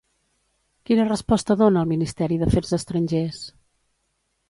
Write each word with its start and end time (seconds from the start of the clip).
Quina 0.89 1.05
resposta 1.09 1.57
dona 1.61 1.85
el 1.87 1.91
Ministeri 1.93 2.41
d'Afers 2.45 2.75
Estrangers? 2.81 3.47